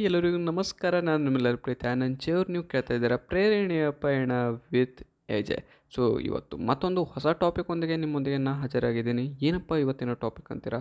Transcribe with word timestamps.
ಎಲ್ಲರಿಗೂ 0.00 0.38
ನಮಸ್ಕಾರ, 0.38 1.00
ನಾನು 1.00 1.24
ನಿಮ್ಮೆಲ್ಲರ 1.24 1.54
ಪ್ರೀತಿ 1.56 1.86
ಆನಂದ್ 1.86 2.30
ಅವ್ರು. 2.30 2.52
ನೀವು 2.52 2.64
ಕೇಳ್ತಾ 2.64 2.94
ಇದ್ದೀರಾ 2.94 3.16
ಪ್ರೇರಣೆಯ 3.16 3.90
ಪಯಣ 3.90 4.32
ವಿತ್ 4.72 5.08
ಎಜೆ 5.28 5.86
ಸೊ, 5.94 6.18
ಇವತ್ತು 6.18 6.56
ಮತ್ತೊಂದು 6.56 7.04
ಹೊಸ 7.04 7.26
ಟಾಪಿಕ್ 7.26 7.70
ಒಂದಿಗೆ 7.70 7.96
ನಿಮ್ಮೊಂದಿಗೆ 7.96 8.36
ನಾನು 8.36 8.60
ಹಾಜರಾಗಿದ್ದೀನಿ. 8.60 9.38
ಏನಪ್ಪ 9.42 9.72
ಇವತ್ತಿನ 9.72 10.12
ಟಾಪಿಕ್ 10.12 10.52
ಅಂತೀರಾ? 10.52 10.80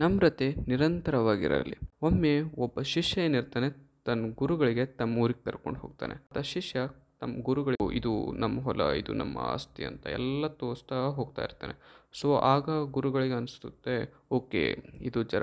ನಮ್ರತೆ 0.00 0.54
ನಿರಂತರವಾಗಿರಲಿ. 0.68 1.76
ಒಮ್ಮೆ 2.02 2.40
ಒಬ್ಬ 2.40 2.80
ಶಿಷ್ಯ 2.80 3.22
ಏನಿರ್ತಾನೆ, 3.22 3.68
ತನ್ನ 4.04 4.32
ಗುರುಗಳಿಗೆ 4.34 4.86
ತಮ್ಮ 4.86 5.18
ಊರಿಗೆ 5.18 5.44
ಕರ್ಕೊಂಡು 5.44 5.80
ಹೋಗ್ತಾನೆ. 5.80 6.14
ಆ 6.38 6.42
ಶಿಷ್ಯ 6.42 6.88
ತಮ್ಮ 7.20 7.42
ಗುರುಗಳು 7.42 7.92
ಇದು 7.92 8.32
ನಮ್ಮ 8.32 8.60
ಹೊಲ, 8.60 8.80
ಇದು 8.80 9.12
ನಮ್ಮ 9.12 9.38
ಆಸ್ತಿ 9.38 9.84
ಅಂತ 9.84 10.06
ಎಲ್ಲ 10.06 10.46
ತೋರಿಸ್ತಾ 10.46 10.96
ಹೋಗ್ತಾ 10.96 11.42
ಇರ್ತಾನೆ. 11.42 12.06
ಸೊ, 12.12 12.36
ಆಗ 12.36 12.70
ಗುರುಗಳಿಗೆ 12.90 13.34
ಅನಿಸುತ್ತೆ, 13.34 14.14
ಓಕೆ, 14.30 14.64
ಇದು 15.00 15.22
ಜರ 15.22 15.42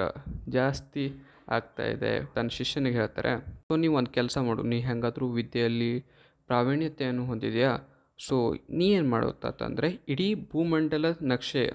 ಜಾಸ್ತಿ 0.49 1.13
ಆಗ್ತಾ 1.53 1.85
ಇದೆ. 1.85 2.25
ತನ್ನ 2.25 2.47
ಶಿಷ್ಯನಿಗೆ 2.47 2.95
ಹೇಳ್ತಾರೆ, 2.95 3.45
ಸೊ, 3.61 3.75
ನೀವು 3.75 3.95
ಒಂದು 3.95 4.11
ಕೆಲಸ 4.11 4.37
ಮಾಡು. 4.37 4.63
ನೀ 4.63 4.79
ಹೆಂಗಾದರೂ 4.79 5.27
ವಿದ್ಯೆಯಲ್ಲಿ 5.29 5.99
ಪ್ರಾವೀಣ್ಯತೆಯನ್ನು 6.47 7.25
ಹೊಂದಿದೆಯಾ? 7.25 7.77
ಸೊ, 8.27 8.53
ನೀ 8.69 8.85
ಏನು 8.85 9.09
ಮಾಡುತ್ತಂದರೆ 9.09 9.99
ಇಡೀ 10.07 10.35
ಭೂಮಂಡಲ 10.35 11.05
ನಕ್ಷೆ, 11.21 11.71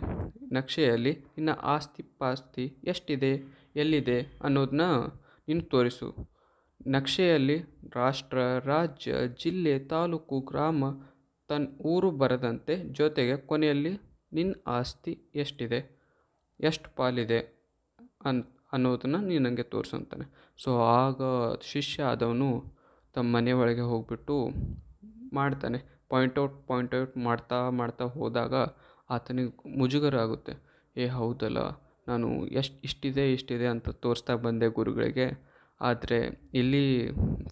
ನಕ್ಷೆಯಲ್ಲಿ 0.52 1.12
ನಿನ್ನ 1.12 1.50
ಆಸ್ತಿ 1.50 2.02
ಪಾಸ್ತಿ 2.18 2.76
ಎಷ್ಟಿದೆ, 2.84 3.58
ಎಲ್ಲಿದೆ 3.76 4.38
ಅನ್ನೋದನ್ನ 4.42 4.82
ನೀನು 5.48 5.60
ತೋರಿಸು. 5.60 6.38
ನಕ್ಷೆಯಲ್ಲಿ 6.86 7.58
ರಾಷ್ಟ್ರ, 7.94 8.38
ರಾಜ್ಯ, 8.64 9.14
ಜಿಲ್ಲೆ, 9.42 9.78
ತಾಲೂಕು, 9.78 10.40
ಗ್ರಾಮ 10.40 10.84
ತನ್ನ 11.48 11.66
ಊರು 11.80 12.10
ಬರದಂತೆ 12.10 12.76
ಜೊತೆಗೆ 12.92 13.36
ಕೊನೆಯಲ್ಲಿ 13.36 13.98
ನಿನ್ನ 14.32 14.54
ಆಸ್ತಿ 14.66 15.18
ಎಷ್ಟಿದೆ? 15.34 15.98
ಎಷ್ಟು 16.60 16.96
ಪಾಲಿದೆ? 16.96 17.58
ಅನ್ 18.24 18.44
ಅನ್ನೋದನ್ನು 18.72 19.18
ನೀನು 19.20 19.42
ನನಗೆ 19.44 19.66
ತೋರಿಸು 19.72 19.94
ಅಂತಾನೆ. 19.96 20.26
ಸೊ 20.58 20.70
ಆಗ 20.98 21.20
ಶಿಷ್ಯ 21.72 22.02
ಆದವನು 22.04 22.48
ತಮ್ಮ 23.14 23.28
ಮನೆ 23.36 23.52
ಒಳಗೆ 23.52 23.84
ಹೋಗ್ಬಿಟ್ಟು 23.90 24.36
ಮಾಡ್ತಾನೆ. 25.32 25.78
ಪಾಯಿಂಟ್ 26.10 26.38
ಔಟ್ 26.38 26.56
ಪಾಯಿಂಟ್ 26.68 26.94
ಔಟ್ 26.94 27.16
ಮಾಡ್ತಾ 27.26 27.58
ಮಾಡ್ತಾ 27.70 28.04
ಹೋದಾಗ 28.16 28.54
ಆತನಿಗೆ 29.10 29.52
ಮುಜುಗರ 29.78 30.16
ಆಗುತ್ತೆ 30.18 30.54
ಏ, 30.96 31.04
ಹೌದಲ್ಲ, 31.18 31.60
ನಾನು 32.08 32.28
ಎಷ್ಟು, 32.50 32.76
ಇಷ್ಟಿದೆ 32.82 33.24
ಇಷ್ಟಿದೆ 33.32 33.66
ಅಂತ 33.66 33.88
ತೋರಿಸ್ತಾ 34.04 34.34
ಬಂದೆ 34.36 34.66
ಗುರುಗಳಿಗೆ. 34.68 35.26
ಆದರೆ 35.80 36.18
ಇಲ್ಲಿ 36.54 36.82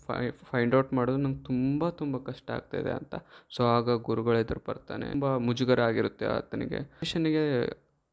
ಫೈ 0.04 0.16
ಫೈಂಡ್ 0.48 0.72
ಔಟ್ 0.74 0.92
ಮಾಡೋದು 0.92 1.18
ನಂಗೆ 1.24 1.42
ತುಂಬ 1.44 1.88
ತುಂಬ 2.00 2.16
ಕಷ್ಟ 2.28 2.48
ಆಗ್ತಾಯಿದೆ 2.50 2.90
ಅಂತ. 2.90 3.14
ಸೊ 3.56 3.60
ಆಗ 3.74 3.96
ಗುರುಗಳ 4.08 4.36
ಎದುರು 4.36 4.62
ಬರ್ತಾನೆ. 4.68 5.06
ತುಂಬ 5.12 5.30
ಮುಜುಗರ 5.48 5.80
ಆಗಿರುತ್ತೆ 5.82 6.26
ಆತನಿಗೆ. 6.36 6.80
ಶಿಷ್ಯನಿಗೆ 7.00 7.44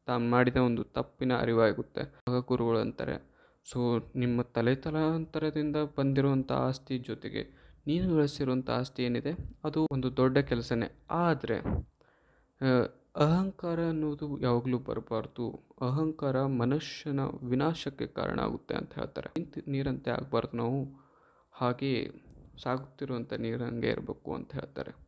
ತಾನು 0.06 0.30
ಮಾಡಿದ 0.30 0.56
ಒಂದು 0.56 0.84
ತಪ್ಪಿನ 0.84 1.36
ಅರಿವಾಗುತ್ತೆ. 1.38 2.00
ಆಗ 2.28 2.40
ಗುರುಗಳು 2.40 2.78
ಅಂತಾರೆ. 2.78 3.34
ಸೊ, 3.64 3.98
ನಿಮ್ಮ 4.16 4.42
ತಲೆ 4.42 4.74
ತಲಾಂತರದಿಂದ 4.74 5.76
ಬಂದಿರುವಂಥ 5.98 6.52
ಆಸ್ತಿ 6.52 6.98
ಜೊತೆಗೆ 6.98 7.42
ನೀನು 7.86 8.14
ಗಳಿಸಿರುವಂಥ 8.14 8.70
ಆಸ್ತಿ 8.70 9.02
ಏನಿದೆ? 9.02 9.32
ಅದು 9.64 9.86
ಒಂದು 9.92 10.16
ದೊಡ್ಡ 10.16 10.38
ಕೆಲಸನೇ. 10.38 10.88
ಆದರೆ 11.10 11.56
ಅಹಂಕಾರ 13.16 13.88
ಅನ್ನೋದು 13.88 14.40
ಯಾವಾಗಲೂ 14.40 14.78
ಬರಬಾರ್ದು. 14.78 15.68
ಅಹಂಕಾರ 15.80 16.44
ಮನುಷ್ಯನ 16.44 17.20
ವಿನಾಶಕ್ಕೆ 17.20 18.06
ಕಾರಣ 18.06 18.40
ಆಗುತ್ತೆ 18.40 18.74
ಅಂತ 18.74 18.94
ಹೇಳ್ತಾರೆ. 18.94 19.30
ನಿಂತು 19.36 19.70
ನೀರಂತೆ 19.70 20.10
ಆಗಬಾರ್ದು 20.10 20.56
ನಾವು. 20.56 21.04
ಹಾಗೆ 21.52 22.10
ಸಾಗುತ್ತಿರುವಂಥ 22.62 23.32
ನೀರಂಗೆ 23.32 23.88
ಇರಬೇಕು 23.88 24.34
ಅಂತ 24.34 24.54
ಹೇಳ್ತಾರೆ. 24.54 25.03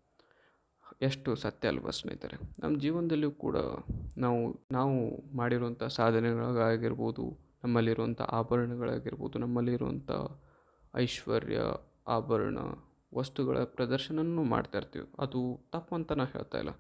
ಎಷ್ಟು 1.02 1.34
ಸತ್ಯ 1.34 1.68
ಅಲ್ವಾ 1.68 1.90
ಸ್ನೇಹಿತರೆ? 1.90 2.36
ನಮ್ಮ 2.58 2.80
ಜೀವನದಲ್ಲಿಯೂ 2.80 3.30
ಕೂಡ 3.30 3.56
ನಾವು 4.18 4.66
ನಾವು 4.72 5.26
ಮಾಡಿರುವಂಥ 5.36 5.84
ಸಾಧನೆಗಳಾಗಿರ್ಬೋದು, 5.84 7.38
ನಮ್ಮಲ್ಲಿರುವಂಥ 7.64 8.20
ಆಭರಣಗಳಾಗಿರ್ಬೋದು, 8.22 9.38
ನಮ್ಮಲ್ಲಿರುವಂಥ 9.38 10.10
ಐಶ್ವರ್ಯ, 10.94 11.58
ಆಭರಣ, 12.08 12.58
ವಸ್ತುಗಳ 13.14 13.64
ಪ್ರದರ್ಶನನೂ 13.64 14.44
ಮಾಡ್ತಾ 14.44 14.78
ಇರ್ತೀವಿ. 14.78 15.06
ಅದು 15.18 15.68
ತಪ್ಪು 15.72 15.94
ಅಂತ 15.94 16.12
ನಾನು 16.12 16.30
ಹೇಳ್ತಾ 16.32 16.58
ಇಲ್ಲ. 16.58 16.70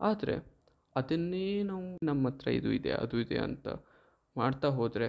ಆದರೆ 0.00 0.54
ಅದನ್ನೇ 0.96 1.62
ನಾವು 1.62 2.06
ನಮ್ಮ 2.06 2.28
ಹತ್ರ 2.28 2.48
ಇದು 2.48 2.72
ಇದೆ, 2.72 2.90
ಅದು 2.90 3.20
ಇದೆ 3.20 3.38
ಅಂತ 3.38 3.68
ಮಾಡ್ತಾ 4.36 4.68
ಹೋದರೆ 4.68 5.08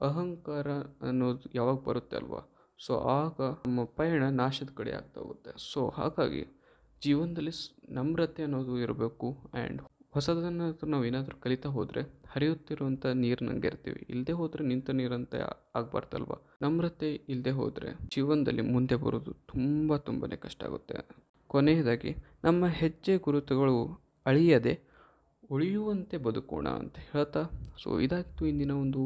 ಅಹಂಕಾರ 0.00 0.70
ಅನ್ನೋದು 1.02 1.50
ಯಾವಾಗ 1.54 1.76
ಬರುತ್ತೆ 1.76 2.16
ಅಲ್ವಾ? 2.16 2.40
ಸೊ 2.86 2.98
ಆಗ 2.98 3.40
ನಮ್ಮ 3.40 3.84
ಪಯಣ 3.84 4.24
ನಾಶದ 4.28 4.68
ಕಡೆ 4.74 4.92
ಆಗ್ತಾ 4.92 5.20
ಹೋಗುತ್ತೆ. 5.20 5.72
ಸೊ 5.72 5.88
ಹಾಗಾಗಿ 5.88 6.55
ಜೀವನದಲ್ಲಿ 7.02 7.52
ನಮ್ರತೆ 7.88 8.42
ಅನ್ನೋದು 8.42 8.78
ಇರಬೇಕು 8.78 9.50
ಆ್ಯಂಡ್ 9.54 9.82
ಹೊಸದನ್ನು 10.12 10.86
ನಾವು 10.88 11.04
ಏನಾದರೂ 11.04 11.36
ಕಲಿತಾ 11.40 11.68
ಹೋದರೆ 11.68 12.02
ಹರಿಯುತ್ತಿರುವಂಥ 12.28 13.06
ನೀರಿನಂಗೆ 13.06 13.68
ಇರ್ತೀವಿ. 13.68 14.06
ಇಲ್ಲದೆ 14.10 14.32
ಹೋದರೆ 14.32 14.64
ನಿಂತ 14.64 14.90
ನೀರಂತೆ 14.90 15.38
ಆಗಬಾರ್ದಲ್ವ? 15.74 16.32
ನಮ್ರತೆ 16.62 17.14
ಇಲ್ಲದೆ 17.14 17.50
ಹೋದರೆ 17.50 18.08
ಜೀವನದಲ್ಲಿ 18.14 18.62
ಮುಂದೆ 18.62 18.94
ಬರೋದು 18.94 19.32
ತುಂಬ 19.32 19.96
ತುಂಬಾ 19.96 20.28
ಕಷ್ಟ 20.36 20.64
ಆಗುತ್ತೆ. 20.64 20.96
ಕೊನೆಯದಾಗಿ, 21.46 22.16
ನಮ್ಮ 22.44 22.66
ಹೆಜ್ಜೆ 22.66 23.16
ಗುರುತುಗಳು 23.16 23.76
ಅಳಿಯದೆ 24.26 24.74
ಉಳಿಯುವಂತೆ 25.50 26.16
ಬದುಕೋಣ 26.16 26.68
ಅಂತ 26.68 26.96
ಹೇಳ್ತಾ 27.12 27.42
ಸೊ 27.82 28.00
ಇದಾಗಿತ್ತು 28.00 28.46
ಇಂದಿನ 28.46 28.70
ಒಂದು 28.70 29.02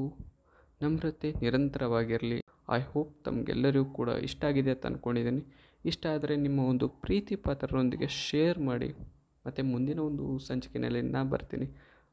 ನಮ್ರತೆ 0.83 1.33
ನಿರಂತರವಾಗಿರಲಿ. 1.33 2.39
ಐ 2.71 2.81
ಹೋಪ್ 2.93 3.25
ತಮಗೆಲ್ಲರಿಗೂ 3.25 3.84
ಕೂಡ 3.84 4.09
ಇಷ್ಟ 4.09 4.45
ಆಗಿದೆ 4.45 4.71
ಅಂತ 4.71 4.87
ಅಂದ್ಕೊಂಡಿದ್ದೀನಿ 4.87 5.43
ಇಷ್ಟ 5.84 6.06
ಆದರೆ 6.06 6.36
ನಿಮ್ಮ 6.36 6.60
ಒಂದು 6.60 6.88
ಪ್ರೀತಿ 6.88 7.36
ಪಾತ್ರರೊಂದಿಗೆ 7.36 8.08
ಶೇರ್ 8.08 8.58
ಮಾಡಿ. 8.58 8.94
ಮತ್ತು 9.46 9.64
ಮುಂದಿನ 9.64 9.98
ಒಂದು 9.98 10.38
ಸಂಚಿಕೆಯಲ್ಲಿ 10.38 11.02
ನಾ 11.02 11.24
ಬರ್ತೀನಿ. 11.24 11.66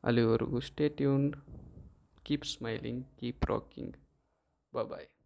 ಅಲ್ಲಿವರೆಗೂ 0.04 0.60
stay 0.60 0.90
tune 0.90 1.34
keep 2.24 2.46
smiling 2.46 3.08
keep 3.20 3.46
rocking 3.46 3.96
bye 4.76 5.17